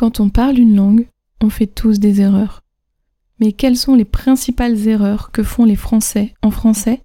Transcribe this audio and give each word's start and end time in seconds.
Quand 0.00 0.18
on 0.18 0.30
parle 0.30 0.58
une 0.58 0.76
langue, 0.76 1.08
on 1.42 1.50
fait 1.50 1.66
tous 1.66 2.00
des 2.00 2.22
erreurs. 2.22 2.62
Mais 3.38 3.52
quelles 3.52 3.76
sont 3.76 3.94
les 3.94 4.06
principales 4.06 4.88
erreurs 4.88 5.30
que 5.30 5.42
font 5.42 5.66
les 5.66 5.76
Français 5.76 6.32
en 6.40 6.50
français? 6.50 7.02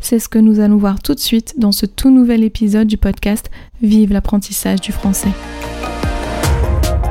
C'est 0.00 0.18
ce 0.18 0.30
que 0.30 0.38
nous 0.38 0.60
allons 0.60 0.78
voir 0.78 1.02
tout 1.02 1.14
de 1.14 1.20
suite 1.20 1.58
dans 1.58 1.72
ce 1.72 1.84
tout 1.84 2.08
nouvel 2.10 2.42
épisode 2.42 2.86
du 2.86 2.96
podcast 2.96 3.50
Vive 3.82 4.14
l'apprentissage 4.14 4.80
du 4.80 4.92
français. 4.92 5.28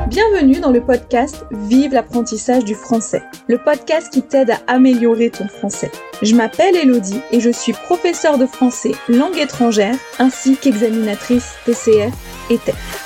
Bienvenue 0.08 0.58
dans 0.58 0.72
le 0.72 0.84
podcast 0.84 1.46
Vive 1.52 1.92
l'apprentissage 1.92 2.64
du 2.64 2.74
français, 2.74 3.22
le 3.46 3.58
podcast 3.58 4.12
qui 4.12 4.22
t'aide 4.22 4.50
à 4.50 4.58
améliorer 4.66 5.30
ton 5.30 5.46
français. 5.46 5.92
Je 6.22 6.34
m'appelle 6.34 6.74
Elodie 6.74 7.20
et 7.30 7.38
je 7.38 7.50
suis 7.50 7.74
professeure 7.74 8.38
de 8.38 8.46
français 8.46 8.96
langue 9.08 9.38
étrangère 9.38 9.94
ainsi 10.18 10.56
qu'examinatrice 10.56 11.54
TCF 11.64 12.12
et 12.50 12.58
TEF. 12.58 13.05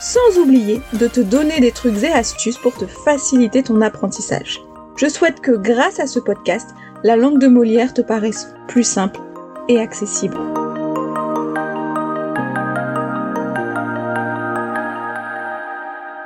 sans 0.00 0.38
oublier 0.38 0.80
de 0.94 1.08
te 1.08 1.20
donner 1.20 1.60
des 1.60 1.72
trucs 1.72 2.02
et 2.02 2.12
astuces 2.12 2.58
pour 2.58 2.76
te 2.76 2.86
faciliter 2.86 3.62
ton 3.62 3.80
apprentissage. 3.80 4.60
Je 4.96 5.08
souhaite 5.08 5.40
que 5.40 5.52
grâce 5.52 6.00
à 6.00 6.06
ce 6.06 6.18
podcast, 6.18 6.70
la 7.04 7.16
langue 7.16 7.38
de 7.38 7.46
Molière 7.46 7.94
te 7.94 8.02
paraisse 8.02 8.48
plus 8.66 8.84
simple 8.84 9.20
et 9.68 9.78
accessible. 9.78 10.38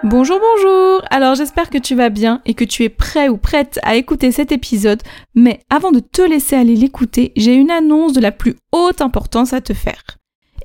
Bonjour, 0.05 0.41
bonjour 0.41 1.03
Alors 1.11 1.37
j'espère 1.37 1.70
que 1.70 1.78
tu 1.78 1.95
vas 1.95 2.11
bien 2.11 2.43
et 2.45 2.55
que 2.55 2.65
tu 2.65 2.83
es 2.83 2.89
prêt 2.89 3.28
ou 3.28 3.39
prête 3.39 3.78
à 3.83 3.95
écouter 3.95 4.33
cet 4.33 4.53
épisode, 4.53 5.03
mais 5.34 5.61
avant 5.70 5.91
de 5.91 6.00
te 6.00 6.23
laisser 6.23 6.56
aller 6.56 6.77
l'écouter, 6.77 7.33
j'ai 7.37 7.55
une 7.55 7.70
annonce 7.70 8.12
de 8.12 8.20
la 8.20 8.33
plus 8.33 8.56
haute 8.73 9.00
importance 9.00 9.53
à 9.53 9.61
te 9.61 9.73
faire. 9.73 10.03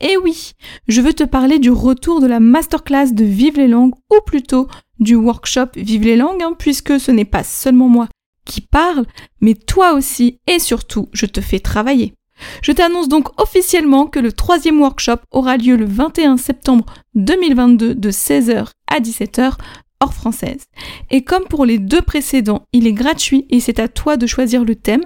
Et 0.01 0.11
eh 0.11 0.17
oui, 0.17 0.53
je 0.87 1.01
veux 1.01 1.13
te 1.13 1.23
parler 1.23 1.59
du 1.59 1.71
retour 1.71 2.21
de 2.21 2.27
la 2.27 2.39
masterclass 2.39 3.13
de 3.13 3.23
Vive 3.23 3.57
les 3.57 3.67
langues, 3.67 3.93
ou 4.11 4.21
plutôt 4.25 4.67
du 4.99 5.15
workshop 5.15 5.69
Vive 5.75 6.03
les 6.03 6.15
langues, 6.15 6.43
hein, 6.43 6.55
puisque 6.57 6.99
ce 6.99 7.11
n'est 7.11 7.25
pas 7.25 7.43
seulement 7.43 7.89
moi 7.89 8.07
qui 8.45 8.61
parle, 8.61 9.05
mais 9.41 9.53
toi 9.53 9.93
aussi, 9.93 10.39
et 10.47 10.59
surtout, 10.59 11.09
je 11.13 11.25
te 11.25 11.41
fais 11.41 11.59
travailler. 11.59 12.13
Je 12.61 12.71
t'annonce 12.71 13.09
donc 13.09 13.29
officiellement 13.41 14.07
que 14.07 14.19
le 14.19 14.31
troisième 14.31 14.79
workshop 14.79 15.17
aura 15.31 15.57
lieu 15.57 15.75
le 15.75 15.85
21 15.85 16.37
septembre 16.37 16.85
2022 17.15 17.95
de 17.95 18.11
16h 18.11 18.67
à 18.87 18.99
17h 18.99 19.53
hors 19.99 20.13
française. 20.13 20.65
Et 21.09 21.23
comme 21.23 21.45
pour 21.45 21.65
les 21.65 21.79
deux 21.79 22.01
précédents, 22.01 22.63
il 22.73 22.87
est 22.87 22.93
gratuit 22.93 23.45
et 23.49 23.59
c'est 23.59 23.79
à 23.79 23.87
toi 23.87 24.17
de 24.17 24.27
choisir 24.27 24.63
le 24.63 24.75
thème. 24.75 25.03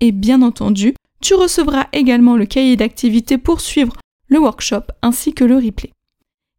Et 0.00 0.12
bien 0.12 0.42
entendu, 0.42 0.94
tu 1.22 1.34
recevras 1.34 1.86
également 1.92 2.36
le 2.36 2.44
cahier 2.44 2.76
d'activité 2.76 3.38
pour 3.38 3.60
suivre 3.60 3.94
le 4.28 4.38
workshop 4.38 4.82
ainsi 5.02 5.34
que 5.34 5.44
le 5.44 5.56
replay. 5.56 5.92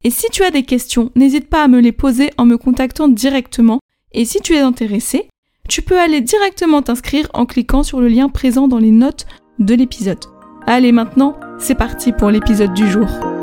Et 0.03 0.11
si 0.11 0.29
tu 0.29 0.43
as 0.43 0.51
des 0.51 0.63
questions, 0.63 1.11
n'hésite 1.15 1.49
pas 1.49 1.63
à 1.63 1.67
me 1.67 1.79
les 1.79 1.91
poser 1.91 2.31
en 2.37 2.45
me 2.45 2.57
contactant 2.57 3.07
directement 3.07 3.79
et 4.11 4.25
si 4.25 4.39
tu 4.39 4.53
es 4.53 4.59
intéressé, 4.59 5.29
tu 5.67 5.81
peux 5.81 5.99
aller 5.99 6.21
directement 6.21 6.81
t'inscrire 6.81 7.27
en 7.33 7.45
cliquant 7.45 7.83
sur 7.83 7.99
le 7.99 8.07
lien 8.07 8.29
présent 8.29 8.67
dans 8.67 8.77
les 8.77 8.91
notes 8.91 9.25
de 9.59 9.73
l'épisode. 9.73 10.23
Allez 10.67 10.91
maintenant, 10.91 11.37
c'est 11.59 11.75
parti 11.75 12.11
pour 12.11 12.29
l'épisode 12.29 12.73
du 12.73 12.87
jour. 12.87 13.34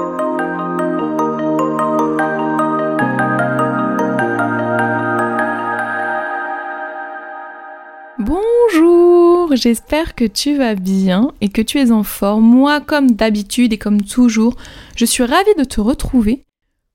J'espère 9.57 10.15
que 10.15 10.25
tu 10.25 10.57
vas 10.57 10.75
bien 10.75 11.33
et 11.41 11.49
que 11.49 11.63
tu 11.63 11.79
es 11.79 11.91
en 11.91 12.03
forme. 12.03 12.45
Moi, 12.45 12.81
comme 12.81 13.13
d'habitude 13.13 13.73
et 13.73 13.79
comme 13.79 14.03
toujours, 14.03 14.57
je 14.97 15.05
suis 15.05 15.25
ravie 15.25 15.55
de 15.59 15.65
te 15.65 15.81
retrouver 15.81 16.45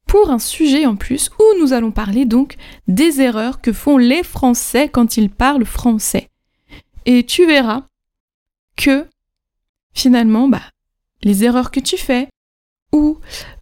pour 0.05 0.29
un 0.29 0.39
sujet 0.39 0.85
en 0.85 0.95
plus 0.95 1.29
où 1.39 1.43
nous 1.61 1.73
allons 1.73 1.91
parler 1.91 2.25
donc 2.25 2.55
des 2.87 3.21
erreurs 3.21 3.61
que 3.61 3.73
font 3.73 3.97
les 3.97 4.23
Français 4.23 4.89
quand 4.89 5.17
ils 5.17 5.29
parlent 5.29 5.65
français. 5.65 6.29
Et 7.05 7.25
tu 7.25 7.45
verras 7.45 7.83
que 8.75 9.05
finalement, 9.93 10.47
bah, 10.47 10.61
les 11.23 11.43
erreurs 11.43 11.71
que 11.71 11.79
tu 11.79 11.97
fais 11.97 12.27
ou 12.93 13.17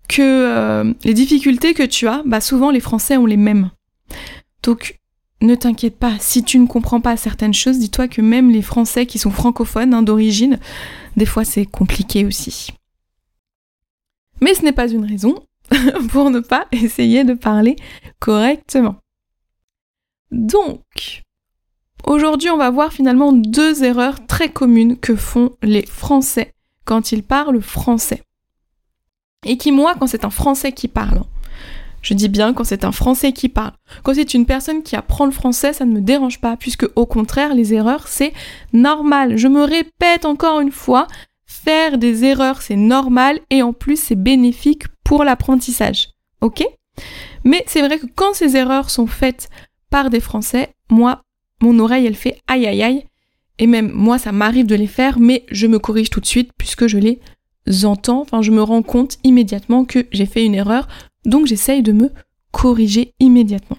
que 0.08 0.22
euh, 0.22 0.94
les 1.04 1.14
difficultés 1.14 1.74
que 1.74 1.84
tu 1.84 2.08
as, 2.08 2.22
bah, 2.26 2.42
souvent 2.42 2.70
les 2.70 2.80
Français 2.80 3.18
ont 3.18 3.26
les 3.26 3.38
mêmes. 3.38 3.72
Donc 4.62 5.00
ne 5.46 5.56
t'inquiète 5.56 5.98
pas, 5.98 6.14
si 6.20 6.44
tu 6.44 6.60
ne 6.60 6.68
comprends 6.68 7.02
pas 7.02 7.18
certaines 7.18 7.54
choses, 7.54 7.80
dis-toi 7.80 8.08
que 8.08 8.22
même 8.22 8.52
les 8.52 8.62
Français 8.62 9.06
qui 9.06 9.20
sont 9.20 9.32
francophones 9.32 9.94
hein, 9.94 10.02
d'origine, 10.02 10.60
des 11.16 11.26
fois 11.26 11.46
c'est 11.46 11.66
compliqué 11.66 12.26
aussi. 12.26 12.72
Mais 14.42 14.54
ce 14.54 14.64
n'est 14.64 14.74
pas 14.74 14.90
une 14.90 15.06
raison 15.06 15.44
pour 16.10 16.30
ne 16.30 16.40
pas 16.40 16.68
essayer 16.72 17.24
de 17.24 17.34
parler 17.34 17.76
correctement. 18.20 18.96
Donc, 20.32 21.24
aujourd'hui 22.06 22.50
on 22.50 22.58
va 22.58 22.70
voir 22.70 22.92
finalement 22.92 23.32
deux 23.32 23.84
erreurs 23.84 24.26
très 24.28 24.50
communes 24.50 24.98
que 24.98 25.16
font 25.16 25.52
les 25.62 25.86
Français 25.86 26.54
quand 26.86 27.12
ils 27.12 27.24
parlent 27.24 27.62
français. 27.62 28.24
Et 29.46 29.58
qui, 29.58 29.72
moi, 29.72 29.96
quand 30.00 30.08
c'est 30.08 30.26
un 30.26 30.30
Français 30.32 30.72
qui 30.72 30.88
parle, 30.88 31.22
je 32.06 32.14
dis 32.14 32.30
bien 32.30 32.54
quand 32.54 32.64
c'est 32.64 32.86
un 32.86 32.92
Français 32.92 33.32
qui 33.32 33.50
parle. 33.50 33.74
Quand 34.04 34.14
c'est 34.14 34.36
une 34.36 34.46
personne 34.46 34.84
qui 34.84 34.96
apprend 34.96 35.26
le 35.26 35.32
français, 35.32 35.74
ça 35.74 35.86
ne 35.86 35.92
me 35.92 36.02
dérange 36.02 36.40
pas, 36.40 36.56
puisque 36.56 36.88
au 36.96 37.08
contraire, 37.08 37.56
les 37.56 37.74
erreurs, 37.74 38.08
c'est 38.08 38.32
normal. 38.74 39.38
Je 39.38 39.48
me 39.48 39.64
répète 39.64 40.26
encore 40.26 40.60
une 40.60 40.72
fois, 40.72 41.08
faire 41.48 41.98
des 41.98 42.24
erreurs, 42.24 42.62
c'est 42.62 42.76
normal, 42.76 43.40
et 43.50 43.64
en 43.64 43.74
plus, 43.74 44.00
c'est 44.00 44.16
bénéfique 44.16 44.84
pour 45.04 45.24
l'apprentissage. 45.24 46.10
Ok? 46.42 46.64
Mais 47.44 47.64
c'est 47.66 47.82
vrai 47.82 47.98
que 47.98 48.06
quand 48.14 48.36
ces 48.36 48.56
erreurs 48.56 48.92
sont 48.92 49.08
faites 49.08 49.50
par 49.90 50.12
des 50.12 50.20
Français, 50.20 50.76
moi, 50.92 51.24
mon 51.60 51.80
oreille, 51.80 52.06
elle 52.06 52.16
fait 52.16 52.40
aïe 52.48 52.68
aïe 52.68 52.84
aïe. 52.84 53.06
Et 53.58 53.66
même 53.66 53.90
moi, 53.92 54.20
ça 54.20 54.32
m'arrive 54.32 54.68
de 54.68 54.76
les 54.76 54.86
faire, 54.86 55.20
mais 55.20 55.44
je 55.50 55.66
me 55.66 55.80
corrige 55.80 56.12
tout 56.12 56.20
de 56.20 56.28
suite 56.28 56.52
puisque 56.56 56.86
je 56.86 57.00
les 57.00 57.20
entends, 57.84 58.22
enfin 58.22 58.44
je 58.44 58.52
me 58.52 58.62
rends 58.62 58.84
compte 58.84 59.18
immédiatement 59.24 59.86
que 59.86 60.06
j'ai 60.12 60.28
fait 60.28 60.46
une 60.46 60.54
erreur, 60.54 60.88
donc 61.26 61.46
j'essaye 61.48 61.84
de 61.84 61.92
me 61.92 62.12
corriger 62.52 63.14
immédiatement. 63.20 63.78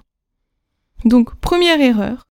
Donc 1.05 1.35
première 1.37 1.81
erreur, 1.81 2.27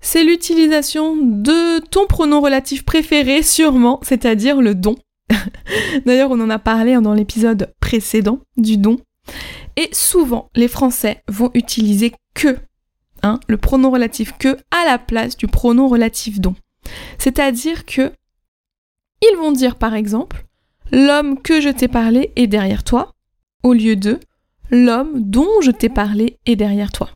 c'est 0.00 0.24
l'utilisation 0.24 1.16
de 1.16 1.78
ton 1.86 2.06
pronom 2.06 2.40
relatif 2.40 2.84
préféré 2.84 3.42
sûrement, 3.42 4.00
c'est-à-dire 4.02 4.60
le 4.60 4.74
don. 4.74 4.96
D'ailleurs 6.06 6.30
on 6.30 6.40
en 6.40 6.50
a 6.50 6.58
parlé 6.58 7.00
dans 7.00 7.14
l'épisode 7.14 7.72
précédent 7.80 8.40
du 8.56 8.76
don. 8.76 8.98
Et 9.76 9.88
souvent 9.92 10.50
les 10.54 10.68
Français 10.68 11.22
vont 11.28 11.50
utiliser 11.54 12.12
que, 12.34 12.58
hein, 13.22 13.38
le 13.48 13.56
pronom 13.56 13.90
relatif 13.90 14.36
que 14.38 14.56
à 14.70 14.84
la 14.84 14.98
place 14.98 15.36
du 15.36 15.46
pronom 15.46 15.88
relatif 15.88 16.40
don. 16.40 16.54
C'est-à-dire 17.18 17.86
que 17.86 18.12
ils 19.22 19.36
vont 19.36 19.52
dire 19.52 19.76
par 19.76 19.94
exemple 19.94 20.44
L'homme 20.92 21.40
que 21.40 21.62
je 21.62 21.70
t'ai 21.70 21.88
parlé 21.88 22.32
est 22.36 22.46
derrière 22.46 22.84
toi, 22.84 23.11
au 23.62 23.72
lieu 23.72 23.96
de 23.96 24.18
l'homme 24.70 25.22
dont 25.22 25.60
je 25.60 25.70
t'ai 25.70 25.88
parlé 25.88 26.38
est 26.46 26.56
derrière 26.56 26.92
toi. 26.92 27.10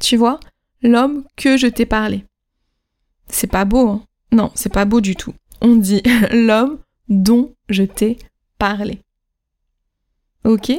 Tu 0.00 0.16
vois, 0.16 0.40
l'homme 0.82 1.24
que 1.36 1.56
je 1.56 1.66
t'ai 1.66 1.86
parlé. 1.86 2.24
C'est 3.28 3.50
pas 3.50 3.64
beau, 3.64 3.88
hein 3.88 4.02
Non, 4.32 4.50
c'est 4.54 4.72
pas 4.72 4.84
beau 4.84 5.00
du 5.00 5.14
tout. 5.14 5.34
On 5.60 5.76
dit 5.76 6.02
l'homme 6.32 6.78
dont 7.08 7.54
je 7.68 7.82
t'ai 7.82 8.18
parlé. 8.58 9.00
Ok 10.44 10.72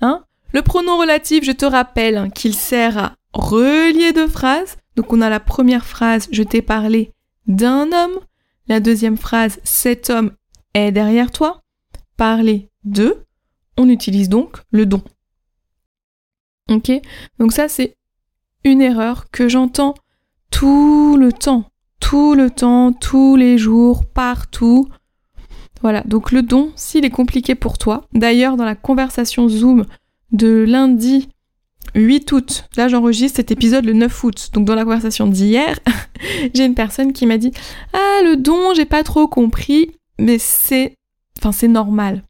Hein 0.00 0.24
Le 0.52 0.62
pronom 0.62 0.98
relatif, 0.98 1.44
je 1.44 1.52
te 1.52 1.64
rappelle 1.64 2.16
hein, 2.16 2.30
qu'il 2.30 2.54
sert 2.54 2.98
à 2.98 3.14
relier 3.32 4.12
deux 4.12 4.28
phrases. 4.28 4.78
Donc 4.96 5.12
on 5.12 5.20
a 5.20 5.30
la 5.30 5.40
première 5.40 5.84
phrase, 5.84 6.28
je 6.32 6.42
t'ai 6.42 6.62
parlé 6.62 7.12
d'un 7.46 7.92
homme. 7.92 8.18
La 8.68 8.80
deuxième 8.80 9.16
phrase, 9.16 9.60
cet 9.64 10.10
homme 10.10 10.32
est 10.74 10.92
derrière 10.92 11.30
toi. 11.30 11.60
Parler 12.16 12.70
de 12.84 13.24
on 13.76 13.88
utilise 13.88 14.28
donc 14.28 14.58
le 14.70 14.86
don. 14.86 15.02
Ok? 16.70 16.90
Donc 17.38 17.52
ça, 17.52 17.68
c'est 17.68 17.96
une 18.64 18.80
erreur 18.80 19.30
que 19.30 19.48
j'entends 19.48 19.94
tout 20.50 21.16
le 21.18 21.32
temps, 21.32 21.64
tout 22.00 22.34
le 22.34 22.50
temps, 22.50 22.92
tous 22.92 23.36
les 23.36 23.58
jours, 23.58 24.04
partout. 24.04 24.88
Voilà, 25.80 26.02
donc 26.02 26.30
le 26.30 26.42
don, 26.42 26.72
s'il 26.76 27.04
est 27.04 27.10
compliqué 27.10 27.54
pour 27.54 27.78
toi, 27.78 28.06
d'ailleurs 28.12 28.56
dans 28.56 28.64
la 28.64 28.76
conversation 28.76 29.48
Zoom 29.48 29.86
de 30.30 30.64
lundi 30.66 31.28
8 31.94 32.32
août. 32.32 32.68
Là, 32.76 32.88
j'enregistre 32.88 33.36
cet 33.36 33.50
épisode 33.50 33.84
le 33.84 33.92
9 33.92 34.24
août. 34.24 34.50
Donc, 34.54 34.64
dans 34.64 34.74
la 34.74 34.84
conversation 34.84 35.26
d'hier, 35.26 35.78
j'ai 36.54 36.64
une 36.64 36.74
personne 36.74 37.12
qui 37.12 37.26
m'a 37.26 37.38
dit 37.38 37.52
Ah, 37.92 38.20
le 38.24 38.36
don, 38.36 38.74
j'ai 38.74 38.86
pas 38.86 39.02
trop 39.02 39.28
compris, 39.28 39.90
mais 40.18 40.38
c'est. 40.38 40.96
Enfin, 41.38 41.52
c'est 41.52 41.68
normal. 41.68 42.22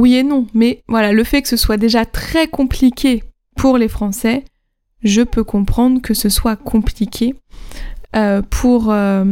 Oui 0.00 0.14
et 0.14 0.22
non, 0.22 0.46
mais 0.54 0.82
voilà, 0.88 1.12
le 1.12 1.22
fait 1.24 1.42
que 1.42 1.48
ce 1.48 1.58
soit 1.58 1.76
déjà 1.76 2.06
très 2.06 2.48
compliqué 2.48 3.22
pour 3.54 3.76
les 3.76 3.86
Français, 3.86 4.46
je 5.02 5.20
peux 5.20 5.44
comprendre 5.44 6.00
que 6.00 6.14
ce 6.14 6.30
soit 6.30 6.56
compliqué 6.56 7.34
euh, 8.16 8.40
pour 8.40 8.90
euh, 8.90 9.26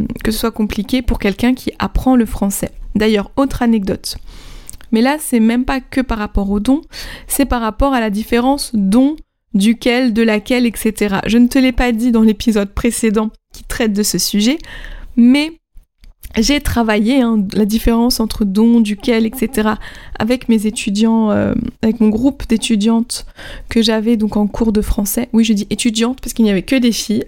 pour 1.07 1.19
quelqu'un 1.19 1.55
qui 1.55 1.73
apprend 1.79 2.17
le 2.17 2.27
français. 2.27 2.71
D'ailleurs, 2.95 3.31
autre 3.37 3.63
anecdote. 3.63 4.19
Mais 4.93 5.01
là, 5.01 5.17
c'est 5.19 5.41
même 5.41 5.65
pas 5.65 5.81
que 5.81 6.03
par 6.03 6.19
rapport 6.19 6.51
au 6.51 6.61
don, 6.61 6.83
c'est 7.29 7.47
par 7.47 7.63
rapport 7.63 7.95
à 7.95 8.01
la 8.01 8.11
différence 8.11 8.73
don, 8.75 9.17
duquel, 9.55 10.13
de 10.13 10.23
laquelle, 10.23 10.67
etc. 10.67 11.21
Je 11.25 11.39
ne 11.39 11.49
te 11.49 11.59
l'ai 11.59 11.73
pas 11.73 11.93
dit 11.93 12.13
dans 12.13 12.23
l'épisode 12.23 12.75
précédent 12.75 13.31
qui 13.55 13.65
traite 13.65 13.95
de 13.95 14.03
ce 14.03 14.19
sujet, 14.19 14.59
mais 15.17 15.51
j'ai 16.37 16.61
travaillé 16.61 17.23
hein, 17.23 17.45
la 17.55 17.65
différence 17.65 18.21
entre 18.21 18.45
don, 18.45 18.81
duquel, 18.81 19.27
etc. 19.27 19.71
avec 20.19 20.49
mes 20.49 20.67
étudiants, 20.67 21.31
euh, 21.31 21.55
avec 21.83 22.01
mon 22.01 22.09
groupe 22.09 22.47
d'étudiantes 22.49 23.27
que 23.69 23.83
j'avais 23.83 24.17
donc 24.17 24.37
en 24.37 24.47
cours 24.47 24.73
de 24.73 24.83
français. 24.83 25.29
Oui, 25.33 25.45
je 25.45 25.53
dis 25.53 25.67
étudiantes 25.71 26.21
parce 26.21 26.33
qu'il 26.33 26.45
n'y 26.45 26.51
avait 26.51 26.63
que 26.63 26.77
des 26.77 26.93
filles. 26.93 27.25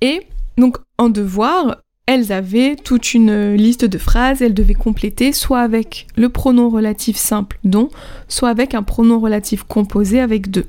Et 0.00 0.22
donc 0.58 0.76
en 0.98 1.08
devoir, 1.08 1.78
elles 2.06 2.32
avaient 2.32 2.76
toute 2.76 3.14
une 3.14 3.54
liste 3.54 3.84
de 3.84 3.98
phrases, 3.98 4.42
elles 4.42 4.54
devaient 4.54 4.74
compléter 4.74 5.32
soit 5.32 5.60
avec 5.60 6.06
le 6.16 6.28
pronom 6.28 6.68
relatif 6.68 7.16
simple 7.16 7.58
don, 7.64 7.88
soit 8.28 8.50
avec 8.50 8.74
un 8.74 8.82
pronom 8.82 9.20
relatif 9.20 9.62
composé 9.62 10.20
avec 10.20 10.50
deux. 10.50 10.66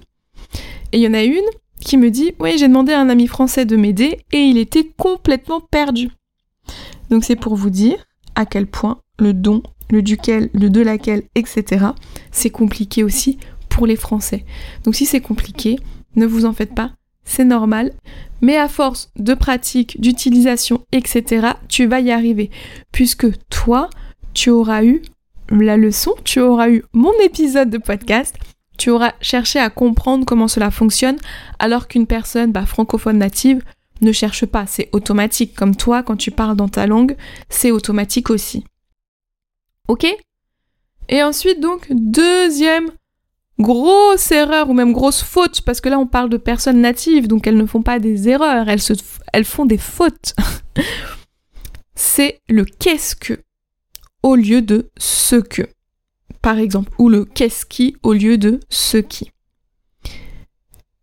Et 0.92 0.98
il 0.98 1.02
y 1.02 1.08
en 1.08 1.14
a 1.14 1.24
une 1.24 1.44
qui 1.82 1.98
me 1.98 2.12
dit 2.12 2.34
Oui, 2.40 2.58
j'ai 2.58 2.68
demandé 2.68 2.94
à 2.94 3.02
un 3.02 3.10
ami 3.10 3.28
français 3.28 3.66
de 3.66 3.76
m'aider 3.76 4.20
et 4.32 4.40
il 4.40 4.58
était 4.58 4.90
complètement 4.98 5.60
perdu. 5.60 6.10
Donc 7.10 7.24
c'est 7.24 7.36
pour 7.36 7.56
vous 7.56 7.70
dire 7.70 8.06
à 8.36 8.46
quel 8.46 8.68
point 8.68 9.00
le 9.20 9.34
don, 9.34 9.64
le 9.90 10.02
duquel, 10.02 10.50
le 10.54 10.70
de 10.70 10.82
laquelle, 10.82 11.24
etc., 11.36 11.86
c'est 12.32 12.50
compliqué 12.50 13.04
aussi 13.04 13.38
pour 13.70 13.88
les 13.88 13.96
Français. 13.96 14.46
Donc 14.84 14.96
si 14.96 15.06
c'est 15.06 15.22
compliqué, 15.22 15.78
ne 16.16 16.26
vous 16.26 16.46
en 16.46 16.54
faites 16.54 16.76
pas, 16.76 16.92
c'est 17.26 17.46
normal, 17.46 17.94
mais 18.42 18.58
à 18.58 18.68
force 18.68 19.12
de 19.18 19.34
pratique, 19.34 20.00
d'utilisation, 20.00 20.86
etc., 20.92 21.48
tu 21.68 21.86
vas 21.86 22.00
y 22.00 22.12
arriver, 22.12 22.50
puisque 22.92 23.28
toi, 23.50 23.90
tu 24.34 24.50
auras 24.50 24.84
eu 24.84 25.02
la 25.50 25.78
leçon, 25.78 26.14
tu 26.24 26.40
auras 26.40 26.70
eu 26.70 26.84
mon 26.94 27.14
épisode 27.24 27.70
de 27.70 27.78
podcast, 27.78 28.36
tu 28.78 28.90
auras 28.90 29.14
cherché 29.22 29.60
à 29.60 29.70
comprendre 29.70 30.26
comment 30.26 30.48
cela 30.48 30.72
fonctionne, 30.72 31.18
alors 31.60 31.88
qu'une 31.88 32.08
personne 32.08 32.52
bah, 32.52 32.66
francophone 32.66 33.18
native 33.18 33.64
ne 34.04 34.12
cherche 34.12 34.46
pas, 34.46 34.66
c'est 34.66 34.90
automatique, 34.92 35.56
comme 35.56 35.76
toi, 35.76 36.04
quand 36.04 36.18
tu 36.18 36.32
parles 36.32 36.56
dans 36.56 36.70
ta 36.70 36.88
langue, 36.88 37.16
c'est 37.50 37.72
automatique 37.72 38.30
aussi. 38.30 38.64
Ok? 39.88 40.06
Et 41.10 41.24
ensuite, 41.24 41.60
donc, 41.60 41.88
deuxième 41.92 42.92
grosse 43.60 44.32
erreur 44.32 44.70
ou 44.70 44.74
même 44.74 44.94
grosse 44.94 45.24
faute, 45.24 45.62
parce 45.62 45.82
que 45.82 45.90
là 45.90 46.00
on 46.00 46.08
parle 46.08 46.30
de 46.30 46.38
personnes 46.38 46.82
natives, 46.82 47.28
donc 47.28 47.48
elles 47.48 47.58
ne 47.58 47.66
font 47.66 47.82
pas 47.82 48.00
des 48.00 48.30
erreurs, 48.30 48.68
elles, 48.70 48.82
se, 48.82 48.94
font 49.44 49.66
des 49.66 49.78
fautes. 49.78 50.36
c'est 51.96 52.42
le 52.50 52.66
qu'est-ce 52.66 53.16
que 53.16 53.40
au 54.24 54.36
lieu 54.36 54.62
de 54.62 54.90
ce 54.98 55.36
que, 55.36 55.64
par 56.42 56.58
exemple, 56.58 56.92
ou 56.98 57.10
le 57.10 57.26
qu'est-ce 57.26 57.66
qui 57.66 57.96
au 58.04 58.14
lieu 58.14 58.38
de 58.38 58.60
ce 58.70 58.98
qui. 58.98 59.32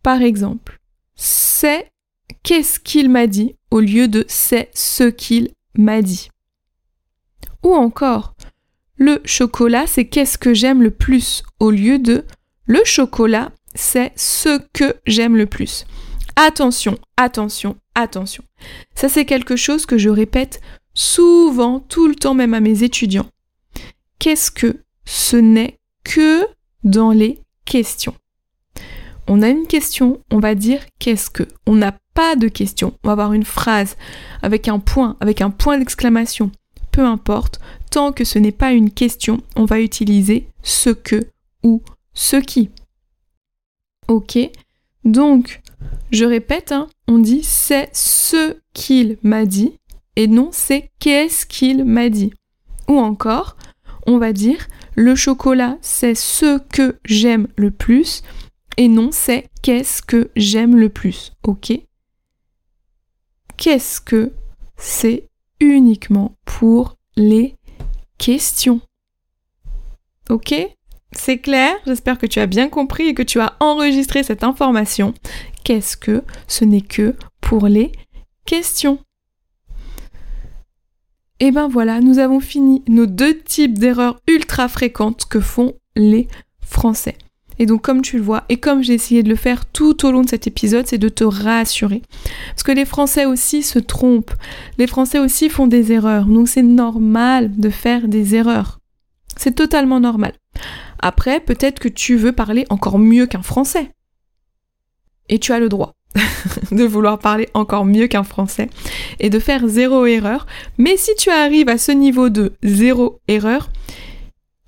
Par 0.03 0.23
exemple, 0.23 0.81
c'est 1.15 1.90
qu'est-ce 2.43 2.81
qu'il 2.81 3.11
m'a 3.11 3.27
dit 3.27 3.57
au 3.71 3.81
lieu 3.81 4.09
de 4.09 4.25
c'est 4.29 4.71
ce 4.75 5.05
qu'il 5.05 5.51
m'a 5.75 6.03
dit? 6.03 6.31
Ou 7.63 7.75
encore, 7.75 8.35
le 8.97 9.21
chocolat, 9.25 9.87
c'est 9.87 10.07
qu'est-ce 10.07 10.39
que 10.39 10.55
j'aime 10.55 10.83
le 10.83 10.91
plus 10.91 11.43
au 11.59 11.71
lieu 11.71 11.99
de 11.99 12.25
le 12.67 12.85
chocolat, 12.85 13.51
c'est 13.75 14.13
ce 14.17 14.61
que 14.73 14.95
j'aime 15.07 15.37
le 15.37 15.47
plus. 15.47 15.85
Attention, 16.37 16.99
attention, 17.17 17.77
attention. 17.95 18.45
Ça, 18.95 19.09
c'est 19.09 19.25
quelque 19.25 19.57
chose 19.57 19.87
que 19.87 19.99
je 19.99 20.09
répète 20.09 20.61
souvent, 20.95 21.81
tout 21.81 22.07
le 22.07 22.15
temps, 22.15 22.35
même 22.35 22.55
à 22.55 22.61
mes 22.61 22.83
étudiants. 22.83 23.29
Qu'est-ce 24.19 24.51
que 24.51 24.83
ce 25.05 25.37
n'est 25.37 25.79
que 26.05 26.47
dans 26.85 27.11
les 27.11 27.41
questions? 27.65 28.15
On 29.27 29.43
a 29.43 29.49
une 29.49 29.67
question, 29.67 30.23
on 30.31 30.39
va 30.39 30.55
dire 30.55 30.81
qu'est-ce 30.99 31.31
que. 31.31 31.45
On 31.67 31.77
n'a 31.77 31.99
pas 32.21 32.37
de 32.37 32.49
question. 32.49 32.93
On 33.03 33.09
va 33.09 33.13
avoir 33.13 33.33
une 33.33 33.47
phrase 33.47 33.97
avec 34.43 34.69
un 34.69 34.79
point, 34.79 35.17
avec 35.21 35.41
un 35.41 35.49
point 35.49 35.79
d'exclamation. 35.79 36.51
Peu 36.93 37.03
importe, 37.07 37.61
tant 37.91 38.13
que 38.13 38.25
ce 38.25 38.39
n'est 38.39 38.53
pas 38.53 38.73
une 38.73 38.91
question, 38.91 39.41
on 39.57 39.65
va 39.65 39.81
utiliser 39.81 40.47
ce 40.63 40.91
que 40.91 41.29
ou 41.63 41.81
ce 42.13 42.37
qui. 42.37 42.69
Ok 44.07 44.39
Donc, 45.07 45.63
je 46.11 46.27
répète, 46.27 46.73
hein, 46.73 46.89
on 47.09 47.21
dit 47.21 47.43
c'est 47.43 47.89
ce 47.95 48.59
qu'il 48.75 49.17
m'a 49.23 49.47
dit 49.47 49.79
et 50.15 50.27
non 50.27 50.51
c'est 50.53 50.91
qu'est-ce 50.99 51.47
qu'il 51.47 51.87
m'a 51.87 52.11
dit. 52.11 52.35
Ou 52.87 52.99
encore, 52.99 53.57
on 54.07 54.19
va 54.19 54.35
dire 54.35 54.69
le 54.95 55.15
chocolat 55.15 55.79
c'est 55.81 56.15
ce 56.15 56.59
que 56.59 56.99
j'aime 57.07 57.49
le 57.57 57.71
plus 57.71 58.23
et 58.77 58.89
non 58.89 59.09
c'est 59.11 59.49
qu'est-ce 59.63 60.03
que 60.03 60.29
j'aime 60.37 60.77
le 60.77 60.91
plus. 60.91 61.33
Ok 61.45 61.81
Qu'est-ce 63.61 64.01
que 64.01 64.33
c'est 64.79 65.29
uniquement 65.61 66.35
pour 66.47 66.97
les 67.15 67.57
questions? 68.17 68.81
Ok? 70.31 70.55
C'est 71.13 71.41
clair, 71.41 71.75
j'espère 71.87 72.17
que 72.17 72.25
tu 72.25 72.41
as 72.41 72.47
bien 72.47 72.71
compris 72.71 73.09
et 73.09 73.15
que 73.15 73.23
tu 73.23 73.39
as 73.39 73.59
enregistré 73.61 74.23
cette 74.23 74.45
information. 74.45 75.13
Qu'est-ce 75.63 75.99
que 75.99 76.25
ce 76.49 76.65
n'est 76.65 76.81
que 76.81 77.15
pour 77.43 77.69
les 77.69 77.93
questions? 78.47 78.99
Et 81.39 81.49
eh 81.49 81.51
ben 81.51 81.69
voilà, 81.69 82.01
nous 82.01 82.19
avons 82.19 82.41
fini 82.41 82.83
nos 82.89 83.05
deux 83.05 83.39
types 83.39 83.79
d'erreurs 83.79 84.21
ultra 84.27 84.69
fréquentes 84.69 85.27
que 85.27 85.41
font 85.41 85.75
les 85.97 86.29
Français. 86.63 87.19
Et 87.61 87.67
donc 87.67 87.83
comme 87.83 88.01
tu 88.01 88.17
le 88.17 88.23
vois, 88.23 88.45
et 88.49 88.57
comme 88.57 88.83
j'ai 88.83 88.95
essayé 88.95 89.23
de 89.23 89.29
le 89.29 89.37
faire 89.37 89.67
tout 89.67 90.07
au 90.07 90.11
long 90.11 90.23
de 90.23 90.31
cet 90.31 90.47
épisode, 90.47 90.87
c'est 90.87 90.97
de 90.97 91.11
te 91.11 91.25
rassurer. 91.25 92.01
Parce 92.49 92.63
que 92.63 92.73
les 92.73 92.87
Français 92.87 93.27
aussi 93.27 93.63
se 93.63 93.79
trompent. 93.79 94.33
Les 94.79 94.87
Français 94.87 95.19
aussi 95.19 95.51
font 95.51 95.67
des 95.67 95.93
erreurs. 95.93 96.25
Donc 96.25 96.49
c'est 96.49 96.63
normal 96.63 97.55
de 97.55 97.69
faire 97.69 98.09
des 98.09 98.35
erreurs. 98.35 98.81
C'est 99.37 99.55
totalement 99.55 100.01
normal. 100.01 100.33
Après, 101.01 101.39
peut-être 101.39 101.81
que 101.81 101.89
tu 101.89 102.17
veux 102.17 102.33
parler 102.33 102.65
encore 102.71 102.99
mieux 102.99 103.27
qu'un 103.27 103.43
Français. 103.43 103.91
Et 105.29 105.39
tu 105.39 105.53
as 105.53 105.61
le 105.61 105.69
droit 105.69 105.93
de 106.73 106.85
vouloir 106.85 107.19
parler 107.19 107.51
encore 107.53 107.85
mieux 107.85 108.07
qu'un 108.07 108.25
Français 108.25 108.71
et 109.19 109.29
de 109.29 109.39
faire 109.39 109.69
zéro 109.69 110.07
erreur. 110.07 110.47
Mais 110.79 110.97
si 110.97 111.15
tu 111.15 111.29
arrives 111.29 111.69
à 111.69 111.77
ce 111.77 111.93
niveau 111.93 112.31
de 112.31 112.55
zéro 112.63 113.21
erreur, 113.29 113.69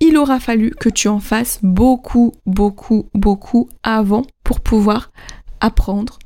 il 0.02 0.16
aura 0.16 0.40
fallu 0.40 0.70
que 0.72 0.88
tu 0.88 1.06
en 1.06 1.20
fasses 1.20 1.60
beaucoup, 1.62 2.32
beaucoup, 2.44 3.08
beaucoup 3.14 3.68
avant 3.84 4.26
pour 4.42 4.60
pouvoir 4.60 5.12
apprendre, 5.60 6.18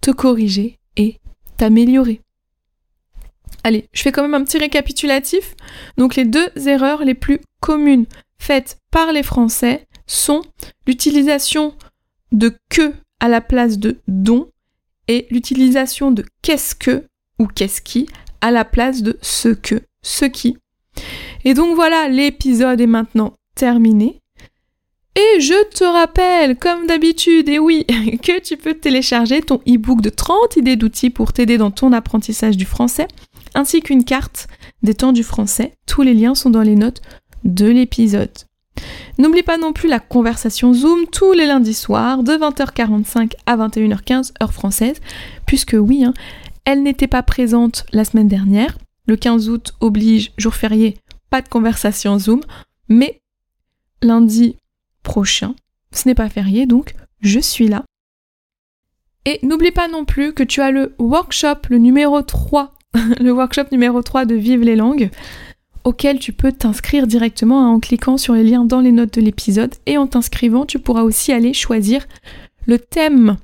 te 0.00 0.10
corriger 0.10 0.78
et 0.96 1.20
t'améliorer. 1.58 2.22
Allez, 3.64 3.90
je 3.92 4.00
fais 4.00 4.12
quand 4.12 4.22
même 4.22 4.34
un 4.34 4.42
petit 4.42 4.56
récapitulatif. 4.56 5.54
Donc 5.98 6.16
les 6.16 6.24
deux 6.24 6.48
erreurs 6.66 7.04
les 7.04 7.14
plus 7.14 7.40
communes 7.60 8.06
faites 8.38 8.78
par 8.90 9.12
les 9.12 9.22
Français 9.22 9.86
sont 10.06 10.40
l'utilisation 10.86 11.74
de 12.32 12.56
que 12.70 12.94
à 13.20 13.28
la 13.28 13.42
place 13.42 13.78
de 13.78 14.00
don 14.08 14.48
et 15.06 15.26
l'utilisation 15.30 16.12
de 16.12 16.24
qu'est-ce 16.40 16.74
que 16.74 17.04
ou 17.38 17.46
qu'est-ce 17.46 17.82
qui 17.82 18.08
à 18.40 18.50
la 18.50 18.64
place 18.64 19.02
de 19.02 19.18
ce 19.20 19.50
que, 19.50 19.82
ce 20.00 20.24
qui. 20.24 20.56
Et 21.44 21.54
donc 21.54 21.74
voilà, 21.74 22.08
l'épisode 22.08 22.80
est 22.80 22.86
maintenant 22.86 23.34
terminé. 23.54 24.20
Et 25.14 25.40
je 25.40 25.68
te 25.70 25.84
rappelle, 25.84 26.56
comme 26.56 26.86
d'habitude, 26.86 27.48
et 27.48 27.58
oui, 27.58 27.84
que 28.22 28.40
tu 28.40 28.56
peux 28.56 28.74
télécharger 28.74 29.42
ton 29.42 29.60
e-book 29.68 30.00
de 30.00 30.08
30 30.08 30.56
idées 30.56 30.76
d'outils 30.76 31.10
pour 31.10 31.32
t'aider 31.32 31.58
dans 31.58 31.70
ton 31.70 31.92
apprentissage 31.92 32.56
du 32.56 32.64
français, 32.64 33.08
ainsi 33.54 33.82
qu'une 33.82 34.04
carte 34.04 34.46
des 34.82 34.94
temps 34.94 35.12
du 35.12 35.22
français. 35.22 35.74
Tous 35.86 36.02
les 36.02 36.14
liens 36.14 36.34
sont 36.34 36.50
dans 36.50 36.62
les 36.62 36.76
notes 36.76 37.02
de 37.44 37.66
l'épisode. 37.66 38.32
N'oublie 39.18 39.42
pas 39.42 39.58
non 39.58 39.74
plus 39.74 39.88
la 39.88 40.00
conversation 40.00 40.72
Zoom 40.72 41.06
tous 41.12 41.32
les 41.32 41.46
lundis 41.46 41.74
soirs 41.74 42.22
de 42.22 42.32
20h45 42.32 43.32
à 43.44 43.56
21h15 43.56 44.32
heure 44.42 44.54
française, 44.54 44.96
puisque 45.46 45.76
oui, 45.78 46.04
hein, 46.04 46.14
elle 46.64 46.82
n'était 46.82 47.06
pas 47.06 47.22
présente 47.22 47.84
la 47.92 48.04
semaine 48.04 48.28
dernière. 48.28 48.78
Le 49.06 49.16
15 49.16 49.50
août 49.50 49.74
oblige, 49.80 50.32
jour 50.38 50.54
férié, 50.54 50.96
pas 51.32 51.40
de 51.40 51.48
conversation 51.48 52.18
Zoom, 52.18 52.42
mais 52.90 53.22
lundi 54.02 54.56
prochain, 55.02 55.54
ce 55.90 56.06
n'est 56.06 56.14
pas 56.14 56.28
férié, 56.28 56.66
donc 56.66 56.94
je 57.22 57.40
suis 57.40 57.68
là. 57.68 57.84
Et 59.24 59.40
n'oublie 59.42 59.70
pas 59.70 59.88
non 59.88 60.04
plus 60.04 60.34
que 60.34 60.42
tu 60.42 60.60
as 60.60 60.70
le 60.70 60.94
workshop, 60.98 61.70
le 61.70 61.78
numéro 61.78 62.20
3, 62.20 62.74
le 63.18 63.32
workshop 63.32 63.64
numéro 63.72 64.02
3 64.02 64.26
de 64.26 64.34
Vive 64.34 64.60
les 64.60 64.76
langues, 64.76 65.08
auquel 65.84 66.18
tu 66.18 66.34
peux 66.34 66.52
t'inscrire 66.52 67.06
directement 67.06 67.72
en 67.72 67.80
cliquant 67.80 68.18
sur 68.18 68.34
les 68.34 68.44
liens 68.44 68.66
dans 68.66 68.80
les 68.80 68.92
notes 68.92 69.14
de 69.14 69.22
l'épisode. 69.22 69.74
Et 69.86 69.96
en 69.96 70.06
t'inscrivant, 70.06 70.66
tu 70.66 70.80
pourras 70.80 71.02
aussi 71.02 71.32
aller 71.32 71.54
choisir 71.54 72.06
le 72.66 72.78
thème. 72.78 73.38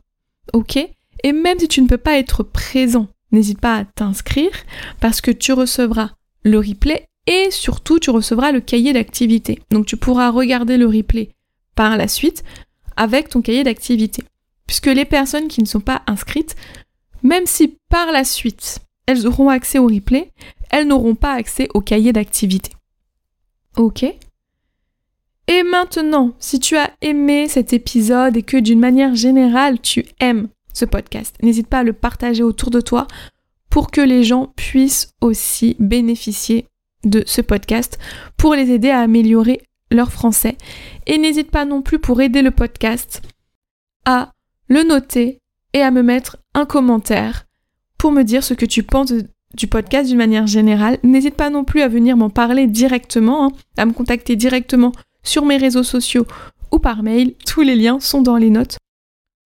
Ok? 0.52 0.76
Et 0.76 1.32
même 1.32 1.58
si 1.58 1.68
tu 1.68 1.80
ne 1.80 1.88
peux 1.88 1.96
pas 1.96 2.18
être 2.18 2.42
présent, 2.42 3.08
n'hésite 3.32 3.62
pas 3.62 3.76
à 3.76 3.84
t'inscrire 3.86 4.52
parce 5.00 5.22
que 5.22 5.30
tu 5.30 5.54
recevras 5.54 6.10
le 6.44 6.58
replay 6.58 7.08
et 7.28 7.50
surtout 7.50 7.98
tu 7.98 8.10
recevras 8.10 8.52
le 8.52 8.60
cahier 8.60 8.94
d'activité. 8.94 9.60
Donc 9.70 9.86
tu 9.86 9.96
pourras 9.96 10.30
regarder 10.30 10.78
le 10.78 10.86
replay 10.86 11.28
par 11.74 11.96
la 11.98 12.08
suite 12.08 12.42
avec 12.96 13.28
ton 13.28 13.42
cahier 13.42 13.62
d'activité. 13.62 14.24
Puisque 14.66 14.86
les 14.86 15.04
personnes 15.04 15.48
qui 15.48 15.60
ne 15.60 15.66
sont 15.66 15.80
pas 15.80 16.02
inscrites, 16.06 16.56
même 17.22 17.46
si 17.46 17.76
par 17.90 18.10
la 18.12 18.24
suite 18.24 18.78
elles 19.06 19.26
auront 19.26 19.50
accès 19.50 19.78
au 19.78 19.86
replay, 19.86 20.32
elles 20.70 20.86
n'auront 20.86 21.14
pas 21.14 21.34
accès 21.34 21.68
au 21.74 21.82
cahier 21.82 22.12
d'activité. 22.12 22.72
Ok? 23.76 24.04
Et 25.50 25.62
maintenant, 25.62 26.32
si 26.38 26.60
tu 26.60 26.76
as 26.76 26.90
aimé 27.02 27.46
cet 27.48 27.72
épisode 27.74 28.36
et 28.38 28.42
que 28.42 28.56
d'une 28.56 28.80
manière 28.80 29.14
générale 29.14 29.80
tu 29.80 30.06
aimes 30.20 30.48
ce 30.72 30.86
podcast, 30.86 31.36
n'hésite 31.42 31.68
pas 31.68 31.80
à 31.80 31.84
le 31.84 31.92
partager 31.92 32.42
autour 32.42 32.70
de 32.70 32.80
toi 32.80 33.06
pour 33.68 33.90
que 33.90 34.00
les 34.00 34.24
gens 34.24 34.52
puissent 34.56 35.12
aussi 35.20 35.76
bénéficier 35.78 36.66
de 37.04 37.22
ce 37.26 37.40
podcast 37.40 37.98
pour 38.36 38.54
les 38.54 38.70
aider 38.70 38.90
à 38.90 39.00
améliorer 39.00 39.62
leur 39.90 40.12
français. 40.12 40.56
Et 41.06 41.18
n'hésite 41.18 41.50
pas 41.50 41.64
non 41.64 41.82
plus 41.82 41.98
pour 41.98 42.20
aider 42.20 42.42
le 42.42 42.50
podcast 42.50 43.22
à 44.04 44.32
le 44.68 44.82
noter 44.82 45.38
et 45.72 45.82
à 45.82 45.90
me 45.90 46.02
mettre 46.02 46.38
un 46.54 46.66
commentaire 46.66 47.46
pour 47.98 48.12
me 48.12 48.22
dire 48.22 48.44
ce 48.44 48.54
que 48.54 48.66
tu 48.66 48.82
penses 48.82 49.12
du 49.54 49.66
podcast 49.66 50.08
d'une 50.08 50.18
manière 50.18 50.46
générale. 50.46 50.98
N'hésite 51.02 51.34
pas 51.34 51.50
non 51.50 51.64
plus 51.64 51.82
à 51.82 51.88
venir 51.88 52.16
m'en 52.16 52.30
parler 52.30 52.66
directement, 52.66 53.46
hein, 53.46 53.52
à 53.76 53.86
me 53.86 53.92
contacter 53.92 54.36
directement 54.36 54.92
sur 55.22 55.44
mes 55.44 55.56
réseaux 55.56 55.82
sociaux 55.82 56.26
ou 56.70 56.78
par 56.78 57.02
mail. 57.02 57.34
Tous 57.46 57.62
les 57.62 57.76
liens 57.76 58.00
sont 58.00 58.22
dans 58.22 58.36
les 58.36 58.50
notes 58.50 58.78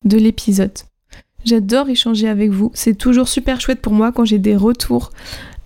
de 0.04 0.18
l'épisode. 0.18 0.76
J'adore 1.44 1.88
échanger 1.88 2.28
avec 2.28 2.50
vous. 2.50 2.70
C'est 2.74 2.96
toujours 2.96 3.28
super 3.28 3.60
chouette 3.60 3.80
pour 3.80 3.92
moi 3.92 4.12
quand 4.12 4.24
j'ai 4.24 4.38
des 4.38 4.56
retours 4.56 5.10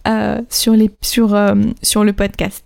euh, 0.07 0.41
sur, 0.51 1.35
euh, 1.35 1.55
sur 1.83 2.05
le 2.05 2.13
podcast. 2.13 2.65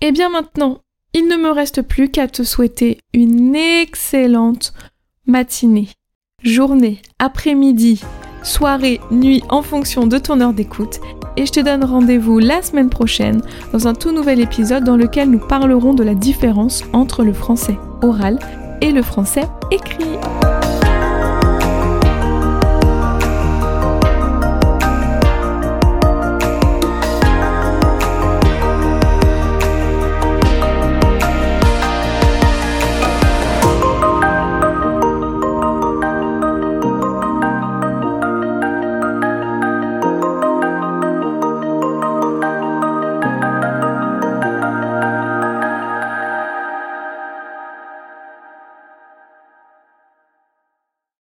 Et 0.00 0.12
bien 0.12 0.28
maintenant, 0.28 0.80
il 1.14 1.28
ne 1.28 1.36
me 1.36 1.50
reste 1.50 1.82
plus 1.82 2.10
qu'à 2.10 2.28
te 2.28 2.42
souhaiter 2.42 2.98
une 3.14 3.56
excellente 3.56 4.74
matinée, 5.26 5.88
journée, 6.42 7.00
après-midi, 7.18 8.02
soirée, 8.42 9.00
nuit 9.10 9.42
en 9.48 9.62
fonction 9.62 10.06
de 10.06 10.18
ton 10.18 10.40
heure 10.40 10.52
d'écoute. 10.52 11.00
Et 11.36 11.46
je 11.46 11.52
te 11.52 11.60
donne 11.60 11.84
rendez-vous 11.84 12.38
la 12.38 12.62
semaine 12.62 12.90
prochaine 12.90 13.42
dans 13.72 13.88
un 13.88 13.94
tout 13.94 14.12
nouvel 14.12 14.40
épisode 14.40 14.84
dans 14.84 14.96
lequel 14.96 15.30
nous 15.30 15.46
parlerons 15.46 15.94
de 15.94 16.04
la 16.04 16.14
différence 16.14 16.84
entre 16.92 17.24
le 17.24 17.32
français 17.32 17.78
oral 18.02 18.38
et 18.80 18.92
le 18.92 19.02
français 19.02 19.48
écrit. 19.70 20.18